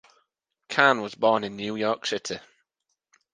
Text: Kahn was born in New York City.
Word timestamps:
Kahn 0.67 1.01
was 1.01 1.13
born 1.13 1.43
in 1.43 1.55
New 1.55 1.75
York 1.75 2.07
City. 2.07 2.39